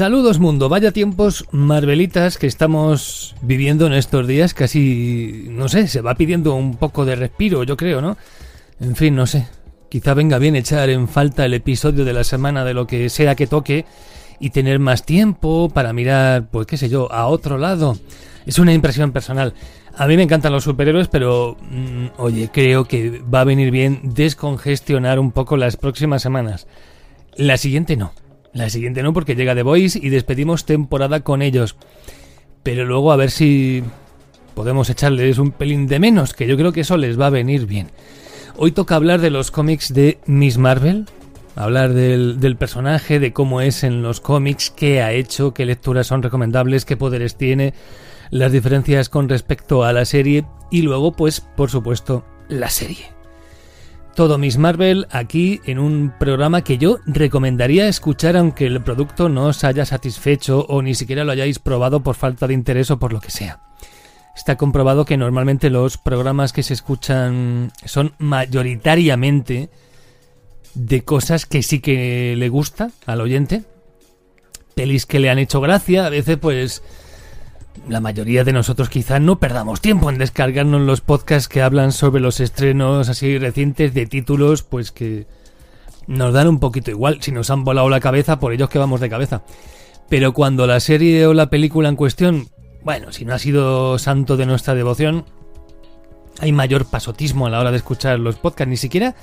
[0.00, 6.00] Saludos mundo, vaya tiempos marvelitas que estamos viviendo en estos días, casi, no sé, se
[6.00, 8.16] va pidiendo un poco de respiro, yo creo, ¿no?
[8.80, 9.46] En fin, no sé,
[9.90, 13.34] quizá venga bien echar en falta el episodio de la semana de lo que sea
[13.34, 13.84] que toque
[14.38, 17.98] y tener más tiempo para mirar, pues qué sé yo, a otro lado.
[18.46, 19.52] Es una impresión personal.
[19.98, 24.00] A mí me encantan los superhéroes, pero mm, oye, creo que va a venir bien
[24.02, 26.66] descongestionar un poco las próximas semanas.
[27.36, 28.14] La siguiente no.
[28.52, 31.76] La siguiente no, porque llega The Voice y despedimos temporada con ellos.
[32.62, 33.82] Pero luego a ver si
[34.54, 37.66] podemos echarles un pelín de menos, que yo creo que eso les va a venir
[37.66, 37.90] bien.
[38.56, 41.06] Hoy toca hablar de los cómics de Miss Marvel,
[41.54, 46.08] hablar del, del, personaje, de cómo es en los cómics, qué ha hecho, qué lecturas
[46.08, 47.72] son recomendables, qué poderes tiene,
[48.30, 53.19] las diferencias con respecto a la serie y luego, pues, por supuesto, la serie.
[54.20, 59.46] Todo Miss Marvel aquí en un programa que yo recomendaría escuchar aunque el producto no
[59.46, 63.14] os haya satisfecho o ni siquiera lo hayáis probado por falta de interés o por
[63.14, 63.62] lo que sea.
[64.36, 69.70] Está comprobado que normalmente los programas que se escuchan son mayoritariamente
[70.74, 73.62] de cosas que sí que le gusta al oyente,
[74.74, 76.82] pelis que le han hecho gracia, a veces pues
[77.88, 82.20] la mayoría de nosotros quizá no perdamos tiempo en descargarnos los podcasts que hablan sobre
[82.20, 85.26] los estrenos así recientes de títulos, pues que
[86.06, 87.22] nos dan un poquito igual.
[87.22, 89.42] Si nos han volado la cabeza, por ellos que vamos de cabeza.
[90.08, 92.48] Pero cuando la serie o la película en cuestión,
[92.82, 95.24] bueno, si no ha sido santo de nuestra devoción,
[96.40, 98.70] hay mayor pasotismo a la hora de escuchar los podcasts.
[98.70, 99.14] Ni siquiera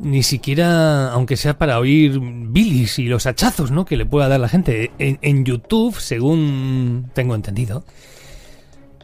[0.00, 3.84] ni siquiera, aunque sea para oír bilis y los hachazos, ¿no?
[3.84, 4.90] Que le pueda dar la gente.
[4.98, 7.84] En, en, YouTube, según tengo entendido,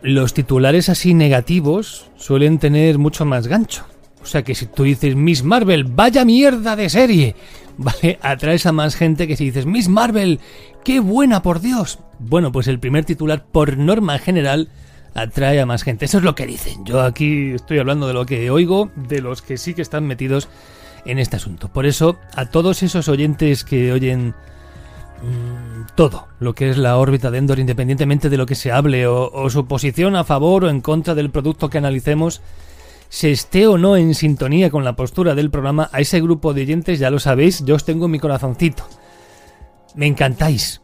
[0.03, 3.85] los titulares así negativos suelen tener mucho más gancho.
[4.23, 7.37] O sea que si tú dices Miss Marvel, vaya mierda de serie,
[7.77, 8.19] ¿vale?
[8.23, 10.41] Atraes a más gente que si dices Miss Marvel,
[10.83, 11.99] qué buena por Dios.
[12.19, 14.69] Bueno, pues el primer titular, por norma general,
[15.15, 16.07] atrae a más gente.
[16.07, 16.85] Eso es lo que dicen.
[16.85, 20.49] Yo aquí estoy hablando de lo que oigo, de los que sí que están metidos
[21.07, 21.69] en este asunto.
[21.69, 24.35] Por eso, a todos esos oyentes que oyen
[25.23, 29.07] mmm, todo lo que es la órbita de Endor, independientemente de lo que se hable
[29.07, 32.43] o, o, su posición a favor o en contra del producto que analicemos,
[33.09, 36.63] se esté o no en sintonía con la postura del programa, a ese grupo de
[36.63, 38.85] oyentes, ya lo sabéis, yo os tengo en mi corazoncito.
[39.95, 40.83] Me encantáis.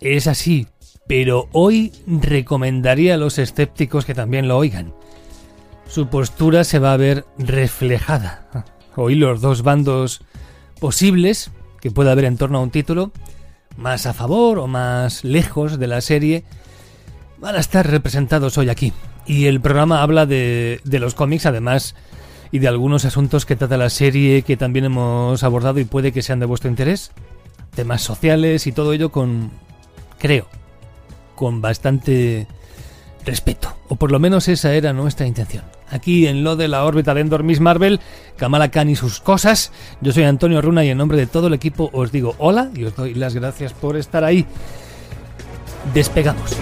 [0.00, 0.66] Es así.
[1.06, 4.94] Pero hoy recomendaría a los escépticos que también lo oigan.
[5.86, 8.48] Su postura se va a ver reflejada
[8.96, 10.22] oír los dos bandos
[10.80, 13.12] posibles que pueda haber en torno a un título,
[13.76, 16.44] más a favor o más lejos de la serie,
[17.38, 18.92] van a estar representados hoy aquí.
[19.26, 21.94] Y el programa habla de, de los cómics, además,
[22.52, 26.22] y de algunos asuntos que trata la serie que también hemos abordado y puede que
[26.22, 27.12] sean de vuestro interés.
[27.74, 29.50] Temas sociales y todo ello con,
[30.18, 30.48] creo,
[31.36, 32.46] con bastante
[33.24, 33.74] respeto.
[33.88, 37.20] O por lo menos esa era nuestra intención aquí en lo de la órbita de
[37.20, 38.00] Endor Miss Marvel,
[38.36, 39.72] Kamala Khan y sus cosas.
[40.00, 42.84] Yo soy Antonio Runa y en nombre de todo el equipo os digo hola y
[42.84, 44.46] os doy las gracias por estar ahí.
[45.94, 46.56] Despegamos.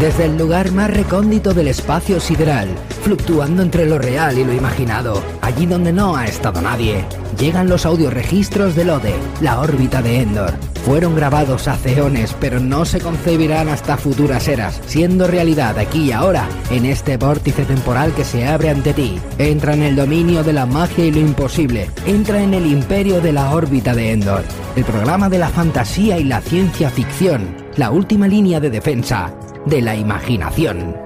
[0.00, 2.68] Desde el lugar más recóndito del espacio sideral,
[3.02, 7.02] fluctuando entre lo real y lo imaginado, allí donde no ha estado nadie,
[7.38, 10.52] llegan los audioregistros del ODE, la órbita de Endor.
[10.84, 16.12] Fueron grabados hace eones, pero no se concebirán hasta futuras eras, siendo realidad aquí y
[16.12, 19.18] ahora, en este vórtice temporal que se abre ante ti.
[19.38, 23.32] Entra en el dominio de la magia y lo imposible, entra en el imperio de
[23.32, 24.44] la órbita de Endor,
[24.76, 29.32] el programa de la fantasía y la ciencia ficción, la última línea de defensa
[29.66, 31.05] de la imaginación.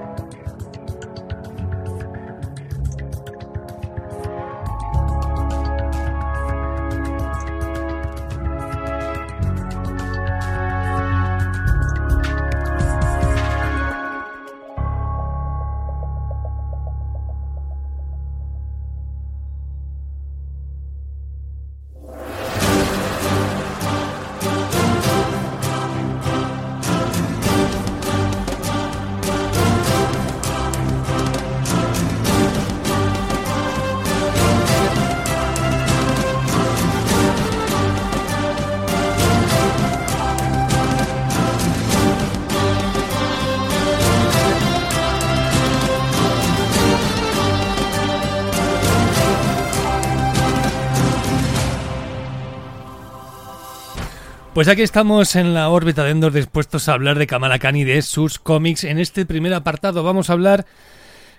[54.53, 57.85] Pues aquí estamos en la órbita de Endor dispuestos a hablar de Kamala Khan y
[57.85, 58.83] de sus cómics.
[58.83, 60.65] En este primer apartado vamos a hablar...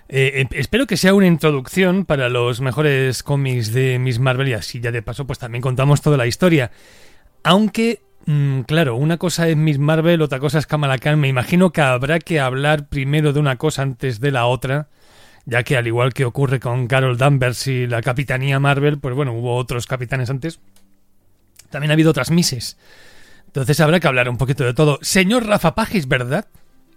[0.09, 4.53] eh, eh, espero que sea una introducción para los mejores cómics de Miss Marvel y
[4.53, 6.71] así ya de paso pues también contamos toda la historia.
[7.43, 11.19] Aunque, mm, claro, una cosa es Miss Marvel, otra cosa es Kamala Khan.
[11.19, 14.87] Me imagino que habrá que hablar primero de una cosa antes de la otra,
[15.45, 19.33] ya que al igual que ocurre con Carol Danvers y la Capitanía Marvel, pues bueno,
[19.33, 20.59] hubo otros capitanes antes.
[21.73, 22.77] También ha habido otras Misses.
[23.47, 24.99] Entonces habrá que hablar un poquito de todo.
[25.01, 26.45] Señor Rafa Pagis, ¿verdad?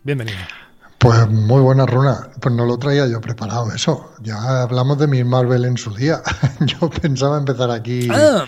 [0.02, 0.37] Bienvenido.
[0.99, 2.28] Pues muy buena runa.
[2.43, 4.12] Pues no lo traía yo preparado eso.
[4.20, 6.20] Ya hablamos de Miss Marvel en su día.
[6.61, 8.44] yo pensaba empezar aquí Ah,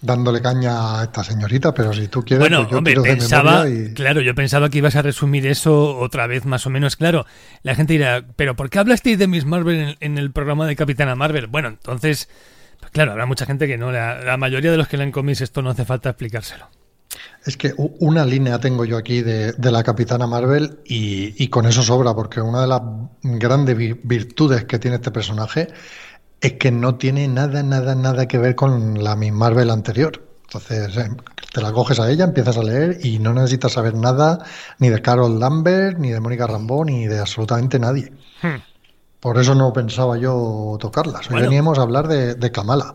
[0.00, 3.68] dándole caña a esta señorita, pero si tú quieres, bueno, pues yo hombre, tiro pensaba,
[3.68, 3.92] y...
[3.92, 7.26] claro, yo pensaba que ibas a resumir eso otra vez más o menos claro.
[7.62, 10.76] La gente dirá, pero ¿por qué hablasteis de Miss Marvel en, en el programa de
[10.76, 11.46] Capitana Marvel?
[11.46, 12.30] Bueno, entonces,
[12.80, 15.40] pues claro, habrá mucha gente que no, la, la mayoría de los que leen cómics
[15.40, 16.66] esto no hace falta explicárselo.
[17.44, 21.66] Es que una línea tengo yo aquí de, de la Capitana Marvel y, y con
[21.66, 22.82] eso sobra, porque una de las
[23.22, 25.68] grandes vi- virtudes que tiene este personaje
[26.40, 30.24] es que no tiene nada, nada, nada que ver con la Miss Marvel anterior.
[30.42, 31.10] Entonces, eh,
[31.52, 34.38] te la coges a ella, empiezas a leer y no necesitas saber nada
[34.78, 38.12] ni de Carol Lambert, ni de Mónica Rambeau, ni de absolutamente nadie.
[38.42, 38.56] Hmm.
[39.20, 41.26] Por eso no pensaba yo tocarlas.
[41.28, 41.46] Hoy Bueno.
[41.48, 42.94] veníamos a hablar de, de Kamala.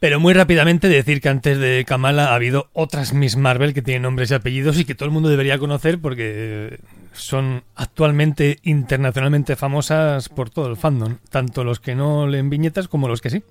[0.00, 4.02] Pero muy rápidamente decir que antes de Kamala ha habido otras Miss Marvel que tienen
[4.02, 6.80] nombres y apellidos y que todo el mundo debería conocer porque
[7.12, 13.06] son actualmente internacionalmente famosas por todo el fandom, tanto los que no leen viñetas como
[13.06, 13.44] los que sí.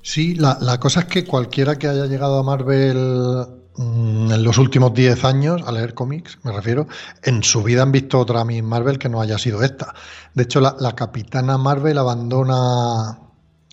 [0.00, 3.46] Sí, la, la cosa es que cualquiera que haya llegado a Marvel
[3.78, 6.86] en los últimos 10 años, a leer cómics, me refiero,
[7.22, 9.94] en su vida han visto otra Miss Marvel que no haya sido esta.
[10.34, 13.18] De hecho, la, capitana Marvel abandona,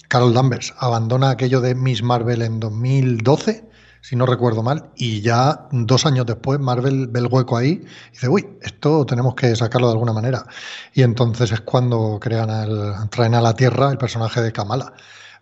[0.07, 3.69] Carol Danvers, abandona aquello de Miss Marvel en 2012,
[4.01, 8.11] si no recuerdo mal, y ya dos años después Marvel ve el hueco ahí y
[8.11, 10.45] dice, uy, esto tenemos que sacarlo de alguna manera.
[10.93, 14.93] Y entonces es cuando crean traen a la Tierra el personaje de Kamala.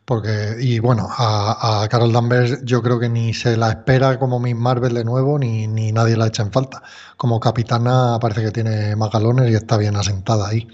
[0.05, 4.55] Porque, y bueno, a, Carol Danvers yo creo que ni se la espera como Miss
[4.55, 6.81] Marvel de nuevo, ni, ni nadie la echa en falta.
[7.17, 10.67] Como capitana parece que tiene más galones y está bien asentada ahí.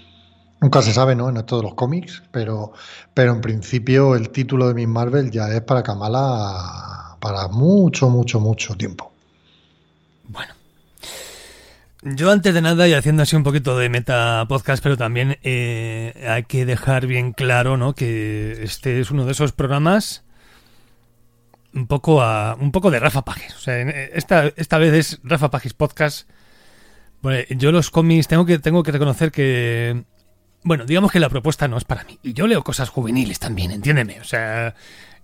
[0.60, 1.28] Nunca se sabe, ¿no?
[1.28, 2.72] En esto de los cómics, pero,
[3.14, 8.40] pero en principio el título de Miss Marvel ya es para Kamala para mucho, mucho,
[8.40, 9.12] mucho tiempo.
[10.28, 10.57] Bueno.
[12.14, 16.26] Yo antes de nada y haciendo así un poquito de meta podcast, pero también eh,
[16.28, 17.94] hay que dejar bien claro, ¿no?
[17.94, 20.24] Que este es uno de esos programas
[21.74, 23.54] un poco a un poco de Rafa Pajes.
[23.56, 26.28] O sea, en- esta, esta vez es Rafa Pajes Podcast.
[27.20, 30.04] Bueno, yo los cómics tengo que tengo que reconocer que
[30.62, 32.18] bueno, digamos que la propuesta no es para mí.
[32.22, 34.20] Y yo leo cosas juveniles también, entiéndeme.
[34.20, 34.74] O sea,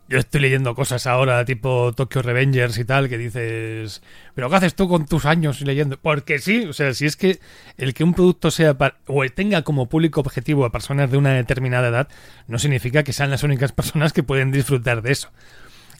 [0.09, 4.03] yo estoy leyendo cosas ahora tipo Tokyo Revengers y tal que dices,
[4.35, 5.99] pero ¿qué haces tú con tus años leyendo?
[5.99, 7.41] Porque sí, o sea, si es que
[7.79, 11.33] el que un producto sea pa- o tenga como público objetivo a personas de una
[11.33, 12.09] determinada edad,
[12.49, 15.31] no significa que sean las únicas personas que pueden disfrutar de eso.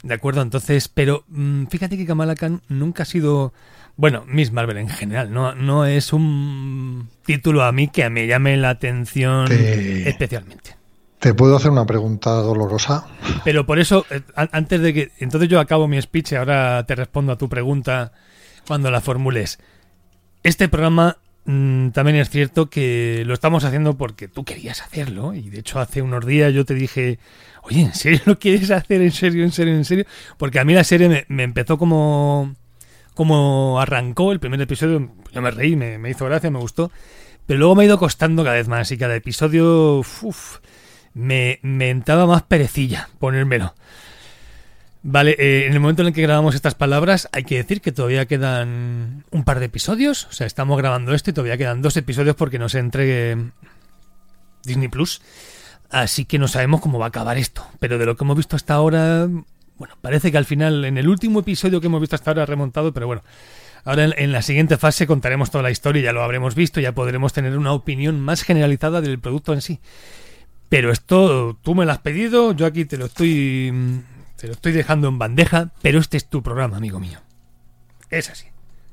[0.03, 3.55] De acuerdo, entonces, pero mm, fíjate que Kamala Khan nunca ha sido,
[3.97, 8.59] bueno, Miss Marvel en general, no, no es un título a mí que me llame
[8.59, 10.77] la atención Te- especialmente.
[11.25, 13.07] ¿Te puedo hacer una pregunta dolorosa?
[13.45, 15.11] Pero por eso, eh, an- antes de que.
[15.21, 18.13] Entonces yo acabo mi speech y ahora te respondo a tu pregunta
[18.67, 19.59] cuando la formules.
[20.43, 21.17] Este programa
[21.47, 25.33] mm, también es cierto que lo estamos haciendo porque tú querías hacerlo.
[25.33, 27.19] Y de hecho, hace unos días yo te dije,
[27.63, 29.01] oye, ¿en serio lo quieres hacer?
[29.01, 30.05] ¿En serio, en serio, en serio?
[30.37, 32.55] Porque a mí la serie me, empezó como.
[33.15, 36.91] Como arrancó el primer episodio, yo me reí, me, hizo gracia, me gustó.
[37.47, 40.03] Pero luego me ha ido costando cada vez más y cada episodio.
[41.15, 43.75] Me, me entraba más perecilla ponérmelo.
[45.07, 47.93] Vale, eh, en el momento en el que grabamos estas palabras, hay que decir que
[47.93, 50.25] todavía quedan un par de episodios.
[50.31, 53.37] O sea, estamos grabando esto y todavía quedan dos episodios porque nos entregue
[54.65, 55.21] Disney Plus.
[55.91, 57.67] Así que no sabemos cómo va a acabar esto.
[57.81, 59.29] Pero de lo que hemos visto hasta ahora,
[59.77, 62.47] bueno, parece que al final, en el último episodio que hemos visto hasta ahora, ha
[62.47, 63.23] remontado, pero bueno.
[63.85, 66.93] Ahora en, en la siguiente fase contaremos toda la historia, ya lo habremos visto, ya
[66.93, 69.81] podremos tener una opinión más generalizada del producto en sí.
[70.69, 74.03] Pero esto tú me lo has pedido, yo aquí te lo estoy
[74.37, 77.19] te lo estoy dejando en bandeja, pero este es tu programa, amigo mío.
[78.11, 78.47] Es así.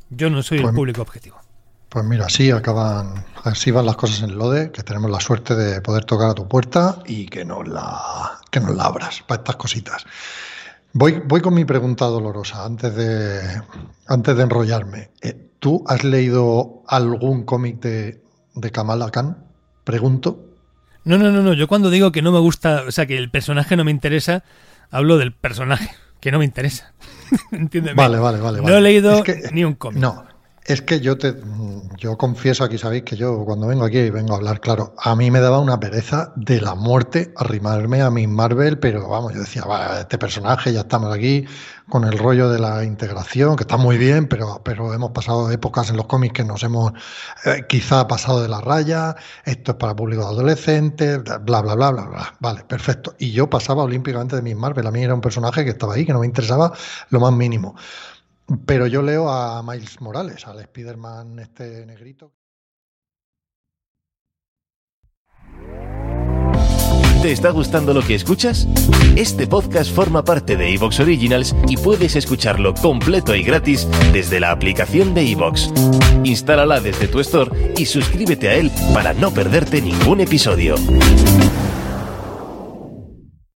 [0.10, 1.38] Yo no soy el Pues- público objetivo.
[1.90, 5.82] Pues mira, así acaban, así van las cosas en Lode, que tenemos la suerte de
[5.82, 9.58] poder tocar a tu puerta y que nos la, que nos la abras para estas
[9.58, 10.06] cositas.
[10.94, 13.62] Voy, voy con mi pregunta dolorosa antes de,
[14.08, 15.10] antes de enrollarme.
[15.22, 18.24] Eh, ¿Tú has leído algún cómic de,
[18.56, 19.46] de Kamala Khan?
[19.84, 20.46] Pregunto.
[21.03, 21.53] No, no, no, no.
[21.53, 24.43] Yo cuando digo que no me gusta, o sea, que el personaje no me interesa,
[24.91, 25.89] hablo del personaje,
[26.20, 26.93] que no me interesa.
[27.51, 27.96] Entiéndeme.
[27.96, 28.58] Vale, vale, vale.
[28.58, 28.77] No vale.
[28.77, 30.00] he leído Es que- ni un cómic.
[30.01, 30.25] No,
[30.65, 31.36] es que yo te
[31.98, 35.30] yo confieso aquí, sabéis que yo cuando vengo aquí vengo a hablar, claro, a mí
[35.32, 39.63] me daba una pereza de la muerte arrimarme a mi Marvel, pero vamos, yo decía,
[39.65, 41.46] va, este personaje ya estamos aquí
[41.89, 45.89] con el rollo de la integración, que está muy bien, pero, pero hemos pasado épocas
[45.89, 46.94] en los cómics que nos hemos
[47.46, 49.15] eh, quizá pasado de la raya,
[49.46, 52.34] esto es para público adolescente, bla, bla, bla, bla, bla.
[52.39, 53.13] Vale, perfecto.
[53.20, 56.06] Y yo pasaba olímpicamente de mi Marvel, a mí era un personaje que estaba ahí,
[56.06, 56.72] que no me interesaba
[57.10, 57.75] lo más mínimo.
[58.65, 62.34] Pero yo leo a Miles Morales, al Spider-Man este negrito.
[67.22, 68.67] ¿Te está gustando lo que escuchas?
[69.15, 74.50] Este podcast forma parte de Evox Originals y puedes escucharlo completo y gratis desde la
[74.50, 75.72] aplicación de Evox.
[76.24, 80.75] Instálala desde tu store y suscríbete a él para no perderte ningún episodio.